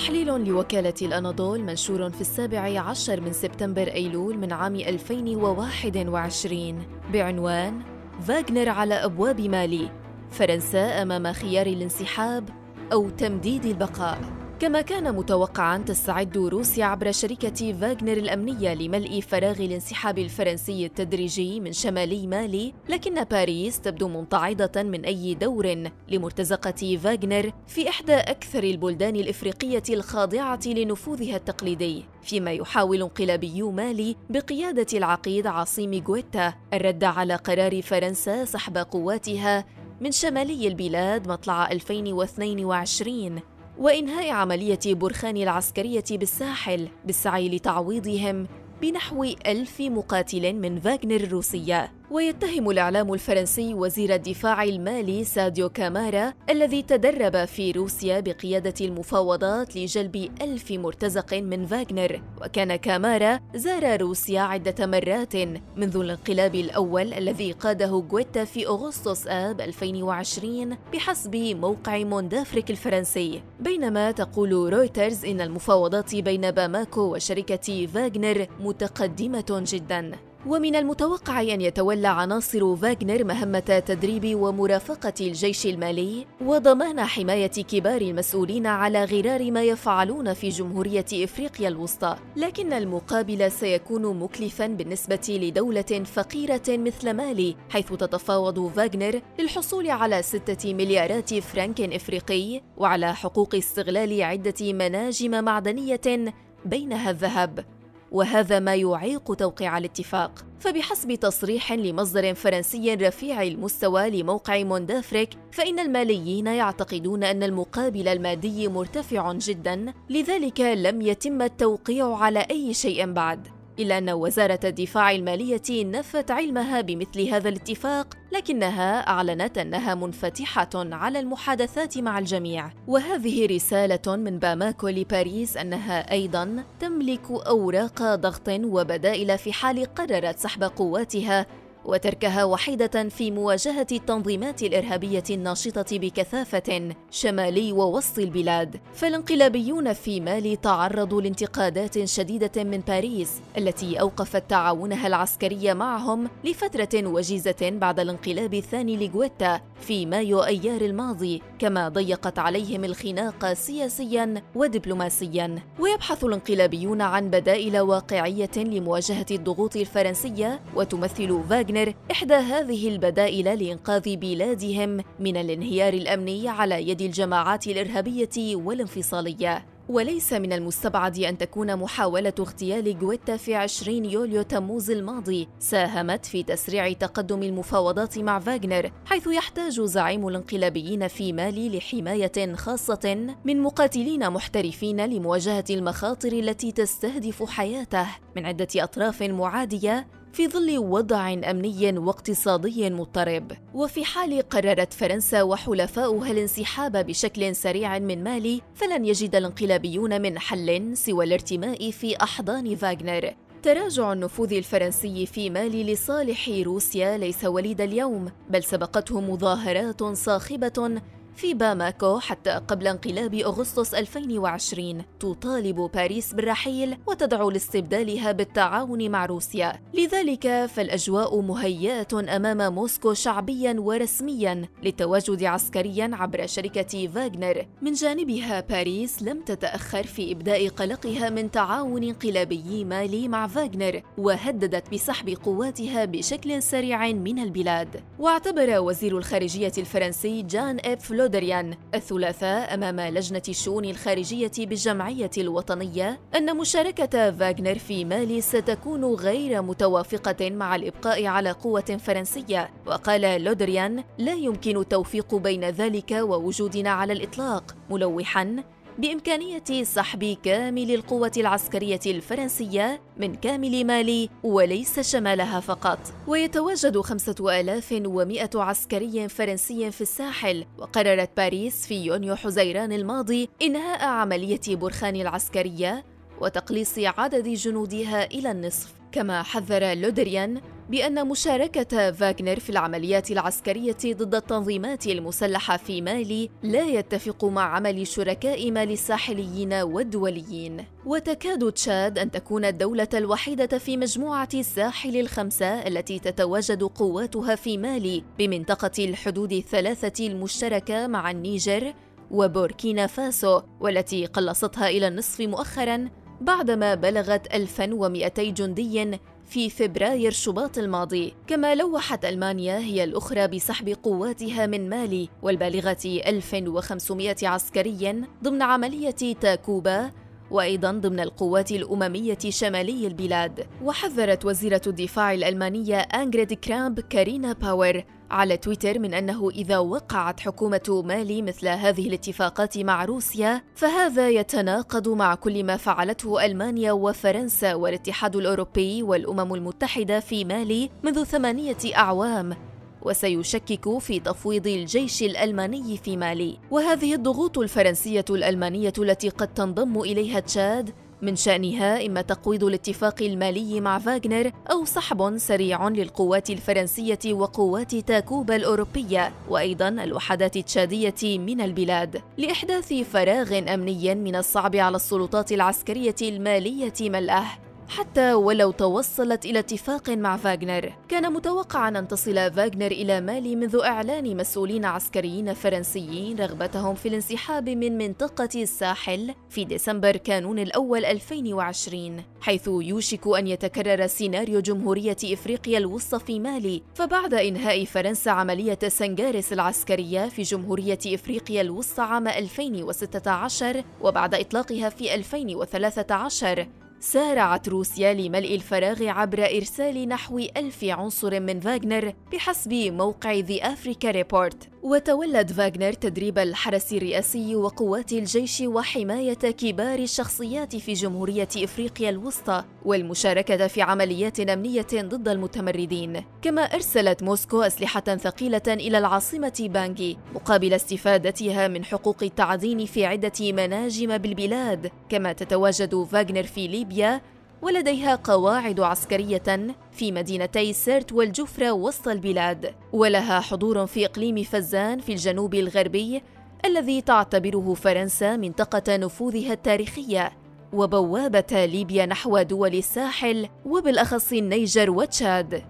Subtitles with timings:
[0.00, 7.80] تحليل لوكالة الأناضول منشور في السابع عشر من سبتمبر أيلول من عام 2021 بعنوان
[8.20, 9.90] فاغنر على أبواب مالي
[10.30, 12.48] فرنسا أمام خيار الانسحاب
[12.92, 14.39] أو تمديد البقاء.
[14.60, 21.72] كما كان متوقعا تستعد روسيا عبر شركة فاغنر الأمنية لملء فراغ الانسحاب الفرنسي التدريجي من
[21.72, 29.16] شمالي مالي لكن باريس تبدو ممتعضة من أي دور لمرتزقة فاغنر في إحدى أكثر البلدان
[29.16, 37.82] الإفريقية الخاضعة لنفوذها التقليدي فيما يحاول انقلابيو مالي بقيادة العقيد عاصيم غويتا الرد على قرار
[37.82, 39.64] فرنسا سحب قواتها
[40.00, 43.40] من شمالي البلاد مطلع 2022
[43.80, 48.46] وإنهاء عملية برخان العسكرية بالساحل بالسعي لتعويضهم
[48.82, 51.99] بنحو ألف مقاتل من فاغنر الروسية.
[52.10, 60.30] ويتهم الإعلام الفرنسي وزير الدفاع المالي ساديو كامارا الذي تدرب في روسيا بقيادة المفاوضات لجلب
[60.42, 62.22] ألف مرتزق من فاغنر.
[62.42, 65.36] وكان كامارا زار روسيا عدة مرات
[65.76, 73.42] منذ الانقلاب الأول الذي قاده غويتا في أغسطس آب 2020 بحسب موقع موندافريك الفرنسي.
[73.60, 80.29] بينما تقول رويترز إن المفاوضات بين باماكو وشركة فاغنر متقدمة جداً.
[80.46, 88.66] ومن المتوقع أن يتولى عناصر فاغنر مهمة تدريب ومرافقة الجيش المالي وضمان حماية كبار المسؤولين
[88.66, 92.16] على غرار ما يفعلون في جمهورية إفريقيا الوسطى.
[92.36, 100.74] لكن المقابل سيكون مكلفا بالنسبة لدولة فقيرة مثل مالي حيث تتفاوض فاغنر للحصول على ستة
[100.74, 107.64] مليارات فرنك إفريقي وعلى حقوق استغلال عدة مناجم معدنية بينها الذهب.
[108.12, 110.44] وهذا ما يعيق توقيع الاتفاق.
[110.60, 119.32] فبحسب تصريح لمصدر فرنسي رفيع المستوى لموقع موندافريك فإن الماليين يعتقدون أن المقابل المادي مرتفع
[119.32, 123.59] جدا لذلك لم يتم التوقيع على أي شيء بعد.
[123.80, 131.20] إلا أن وزارة الدفاع المالية نفت علمها بمثل هذا الاتفاق لكنها أعلنت أنها منفتحة على
[131.20, 132.70] المحادثات مع الجميع.
[132.86, 140.62] وهذه رسالة من باماكو لباريس أنها أيضا تملك أوراق ضغط وبدائل في حال قررت سحب
[140.62, 141.46] قواتها
[141.84, 151.22] وتركها وحيدة في مواجهة التنظيمات الإرهابية الناشطة بكثافة شمالي ووسط البلاد، فالانقلابيون في مالي تعرضوا
[151.22, 159.60] لانتقادات شديدة من باريس التي أوقفت تعاونها العسكري معهم لفترة وجيزة بعد الانقلاب الثاني لغويتا
[159.80, 168.50] في مايو أيار الماضي، كما ضيقت عليهم الخناق سياسيا ودبلوماسيا، ويبحث الانقلابيون عن بدائل واقعية
[168.56, 176.88] لمواجهة الضغوط الفرنسية وتمثل فاغ فاغنر إحدى هذه البدائل لإنقاذ بلادهم من الانهيار الأمني على
[176.88, 179.66] يد الجماعات الإرهابية والانفصالية.
[179.88, 186.42] وليس من المستبعد أن تكون محاولة اغتيال غويتا في 20 يوليو تموز الماضي ساهمت في
[186.42, 194.30] تسريع تقدم المفاوضات مع فاغنر حيث يحتاج زعيم الانقلابيين في مالي لحماية خاصة من مقاتلين
[194.30, 198.06] محترفين لمواجهة المخاطر التي تستهدف حياته.
[198.36, 203.52] من عدة أطراف معادية في ظل وضع أمني واقتصادي مضطرب.
[203.74, 210.96] وفي حال قررت فرنسا وحلفاؤها الانسحاب بشكل سريع من مالي فلن يجد الانقلابيون من حل
[210.96, 218.30] سوى الارتماء في أحضان فاغنر تراجع النفوذ الفرنسي في مالي لصالح روسيا ليس وليد اليوم
[218.50, 221.00] بل سبقته مظاهرات صاخبة
[221.40, 229.72] في باماكو حتى قبل انقلاب أغسطس 2020 تطالب باريس بالرحيل وتدعو لاستبدالها بالتعاون مع روسيا.
[229.94, 237.66] لذلك فالأجواء مهيئة أمام موسكو شعبيا ورسميا للتواجد عسكريا عبر شركة فاغنر.
[237.82, 244.92] من جانبها باريس لم تتأخر في إبداء قلقها من تعاون انقلابي مالي مع فاغنر وهددت
[244.92, 248.02] بسحب قواتها بشكل سريع من البلاد.
[248.18, 256.56] واعتبر وزير الخارجية الفرنسي جان إيف لودريان الثلاثاء أمام لجنة الشؤون الخارجية بالجمعية الوطنية أن
[256.56, 262.70] مشاركة فاغنر في مالي ستكون غير متوافقة مع الإبقاء على قوة فرنسية.
[262.86, 267.76] وقال لودريان لا يمكن التوفيق بين ذلك ووجودنا على الإطلاق.
[267.90, 268.56] ملوحا
[269.00, 275.98] بإمكانية سحب كامل القوة العسكرية الفرنسية من كامل مالي وليس شمالها فقط.
[276.26, 284.04] ويتواجد خمسة آلاف ومائة عسكري فرنسي في الساحل وقررت باريس في يونيو حزيران الماضي إنهاء
[284.04, 286.04] عملية برخان العسكرية
[286.40, 288.92] وتقليص عدد جنودها إلى النصف.
[289.12, 290.60] كما حذر لودريان
[290.90, 298.06] بأن مشاركة فاغنر في العمليات العسكرية ضد التنظيمات المسلحة في مالي لا يتفق مع عمل
[298.06, 300.84] شركاء مالي الساحليين والدوليين.
[301.06, 308.24] وتكاد تشاد أن تكون الدولة الوحيدة في مجموعة الساحل الخمسة التي تتواجد قواتها في مالي
[308.38, 311.94] بمنطقة الحدود الثلاثة المشتركة مع النيجر
[312.30, 316.08] وبوركينا فاسو والتي قلصتها إلى النصف مؤخراً
[316.40, 319.18] بعدما بلغت 1200 جندي
[319.50, 327.36] في فبراير شباط الماضي كما لوحت ألمانيا هي الأخرى بسحب قواتها من مالي والبالغة 1500
[327.42, 330.10] عسكري ضمن عملية تاكوبا
[330.50, 333.66] وأيضا ضمن القوات الأممية شمالي البلاد.
[333.84, 341.42] وحذرت وزيرة الدفاع الألمانية أنجريت كرامب كارنباور على تويتر من أنه إذا وقعت حكومة مالي
[341.42, 349.02] مثل هذه الاتفاقات مع روسيا فهذا يتناقض مع كل ما فعلته ألمانيا وفرنسا والاتحاد الأوروبي
[349.02, 352.56] والأمم المتحدة في مالي منذ ثمانية أعوام
[353.02, 356.58] وسيشكك في تفويض الجيش الألماني في مالي.
[356.70, 360.90] وهذه الضغوط الفرنسية الألمانية التي قد تنضم إليها تشاد
[361.22, 368.56] من شأنها إما تقويض الاتفاق المالي مع فاغنر أو سحب سريع للقوات الفرنسية وقوات تاكوبا
[368.56, 376.94] الأوروبية وأيضا الوحدات التشادية من البلاد لإحداث فراغ أمني من الصعب على السلطات العسكرية المالية
[377.00, 377.69] ملأه.
[377.90, 380.92] حتى ولو توصلت إلى اتفاق مع فاغنر.
[381.08, 387.68] كان متوقعا أن تصل فاغنر إلى مالي منذ إعلان مسؤولين عسكريين فرنسيين رغبتهم في الانسحاب
[387.68, 395.78] من منطقة الساحل في ديسمبر كانون الأول 2020 حيث يوشك أن يتكرر سيناريو جمهورية إفريقيا
[395.78, 396.82] الوسطى في مالي.
[396.94, 405.14] فبعد إنهاء فرنسا عملية سنغارس العسكرية في جمهورية إفريقيا الوسطى عام 2016 وبعد إطلاقها في
[405.14, 406.66] 2013
[407.02, 414.10] سارعت روسيا لملء الفراغ عبر إرسال نحو ألف عنصر من فاغنر بحسب موقع The Africa
[414.10, 422.64] Report وتولت فاغنر تدريب الحرس الرئاسي وقوات الجيش وحماية كبار الشخصيات في جمهورية إفريقيا الوسطى
[422.84, 426.24] والمشاركة في عمليات أمنية ضد المتمردين.
[426.42, 433.52] كما أرسلت موسكو أسلحة ثقيلة إلى العاصمة بانجي مقابل استفادتها من حقوق التعدين في عدة
[433.52, 434.90] مناجم بالبلاد.
[435.08, 437.20] كما تتواجد فاغنر في ليبيا
[437.62, 445.12] ولديها قواعد عسكرية في مدينتي سرت والجفرة وسط البلاد ولها حضور في إقليم فزان في
[445.12, 446.22] الجنوب الغربي
[446.64, 450.32] الذي تعتبره فرنسا منطقة نفوذها التاريخية
[450.72, 455.62] وبوابة ليبيا نحو دول الساحل وبالأخص النيجر وتشاد.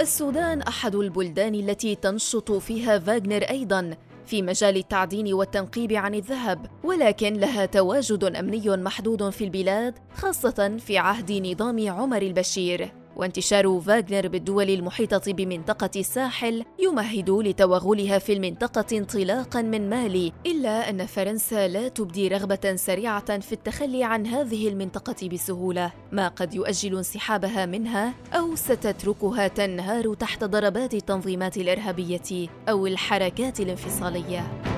[0.00, 7.34] السودان أحد البلدان التي تنشط فيها فاغنر أيضاً في مجال التعدين والتنقيب عن الذهب ولكن
[7.34, 13.03] لها تواجد أمني محدود في البلاد خاصة في عهد نظام عمر البشير.
[13.16, 21.06] وانتشار فاغنر بالدول المحيطة بمنطقة الساحل يمهد لتوغلها في المنطقة انطلاقا من مالي إلا أن
[21.06, 27.66] فرنسا لا تبدي رغبة سريعة في التخلي عن هذه المنطقة بسهولة ما قد يؤجل انسحابها
[27.66, 34.73] منها أو ستتركها تنهار تحت ضربات التنظيمات الإرهابية أو الحركات الانفصالية.